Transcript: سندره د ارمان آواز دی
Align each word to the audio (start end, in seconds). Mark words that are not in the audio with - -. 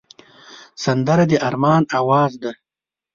سندره 0.83 1.25
د 1.29 1.33
ارمان 1.47 1.83
آواز 1.99 2.31
دی 2.41 2.51